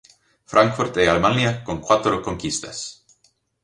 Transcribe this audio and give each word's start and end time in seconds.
Frankfurt 0.47 0.95
de 0.97 1.07
Alemania 1.07 1.63
con 1.63 1.79
cuatro 1.79 2.23
conquistas. 2.23 3.05